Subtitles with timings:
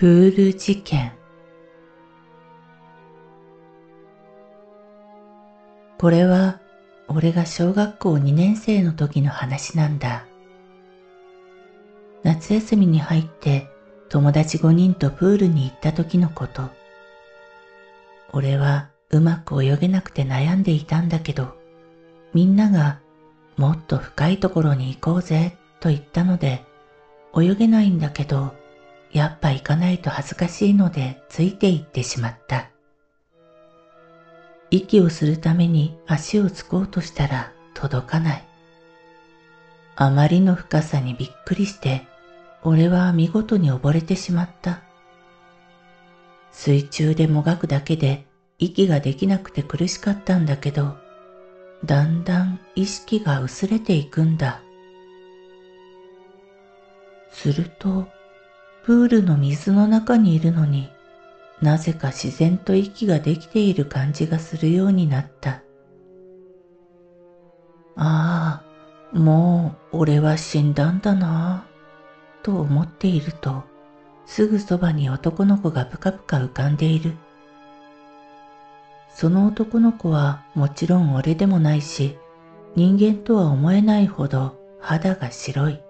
[0.00, 1.12] プール事件
[5.98, 6.58] これは
[7.06, 10.24] 俺が小学校2年生の時の話なんだ。
[12.22, 13.68] 夏休みに入って
[14.08, 16.70] 友達5人とプールに行った時のこと。
[18.32, 21.58] 俺はうまく泳げなくて悩んでいたんだけど、
[22.32, 23.00] みんなが
[23.58, 26.64] もっと深いところに行こうぜと言ったので、
[27.38, 28.58] 泳げないんだけど、
[29.12, 32.70] やっぱ行かないと恥ずかしいのでついて行ってしまった。
[34.70, 38.44] 息をするために足をつこうとしたら届かない。
[39.96, 42.06] あまりの深さにびっくりして、
[42.62, 44.82] 俺は見事に溺れてしまった。
[46.52, 48.26] 水中でもがくだけで
[48.58, 50.96] 息ができなくて苦しかったんだけど、
[51.84, 54.60] だんだん意識が薄れていくんだ。
[57.32, 58.06] すると、
[58.90, 60.90] プールの水の中にいるのに
[61.62, 65.62] なぜか自然と息ができている感じがするようになった。
[67.94, 68.64] あ
[69.14, 73.62] あ、もう俺は死んだんだなぁ、と思っていると、
[74.26, 77.14] すぐそばに男の子がぷかぷか浮かんでいる。
[79.14, 82.18] その男の子はもちろん俺でもないし、
[82.74, 85.80] 人間とは思えないほど肌が白い。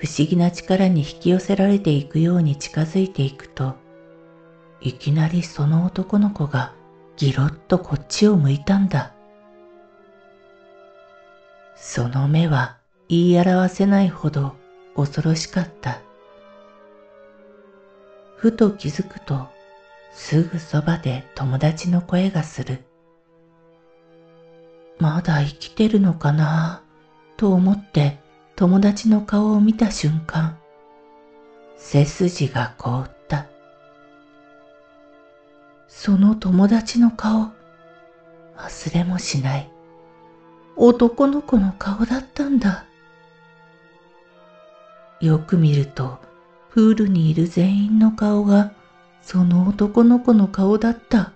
[0.00, 3.74] 不思議な力に引き寄せられていくように近づいていくと、
[4.80, 6.72] いきなりその男の子が
[7.18, 9.12] ギロッとこっちを向いたんだ。
[11.76, 12.78] その目は
[13.10, 14.56] 言い表せないほど
[14.96, 16.00] 恐ろしかった。
[18.36, 19.48] ふと気づくと、
[20.14, 22.84] すぐそばで友達の声がする。
[24.98, 26.82] まだ生きてるのかな？
[27.36, 28.18] と思って
[28.60, 30.58] 友達の顔を見た瞬間、
[31.78, 33.46] 背筋が凍った。
[35.88, 37.52] その友達の顔、
[38.58, 39.70] 忘れもしない。
[40.76, 42.84] 男の子の顔だったんだ。
[45.22, 46.18] よく見ると、
[46.68, 48.72] プールにいる全員の顔が、
[49.22, 51.32] その男の子の顔だった。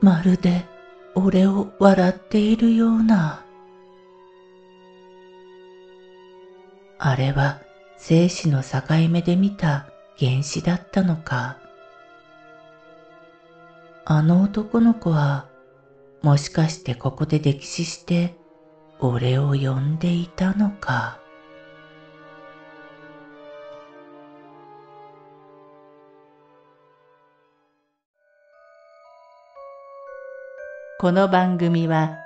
[0.00, 0.64] まるで、
[1.14, 3.45] 俺を笑っているような。
[7.08, 7.60] あれは
[7.96, 9.86] 生死の境目で見た
[10.18, 11.56] 原子だったのか。
[14.04, 15.46] あの男の子は
[16.22, 18.34] もしかしてここで溺死して
[18.98, 21.20] 俺を呼んでいたのか。
[30.98, 32.25] この番組は